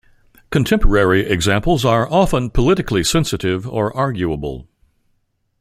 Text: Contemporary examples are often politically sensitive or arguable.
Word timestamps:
Contemporary 0.49 1.27
examples 1.29 1.85
are 1.85 2.11
often 2.11 2.49
politically 2.49 3.03
sensitive 3.03 3.67
or 3.69 3.95
arguable. 3.95 4.67